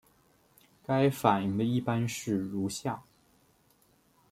[0.83, 3.03] 该反应的一般式如下。